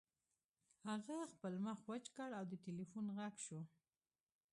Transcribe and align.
هغه 0.89 1.17
خپل 1.33 1.53
مخ 1.65 1.79
وچ 1.89 2.05
کړ 2.17 2.29
او 2.39 2.43
د 2.51 2.53
ټیلیفون 2.65 3.05
غږ 3.17 3.35
شو 3.45 3.59